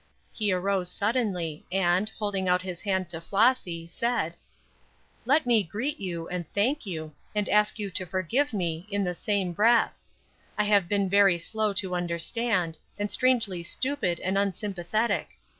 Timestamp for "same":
9.13-9.53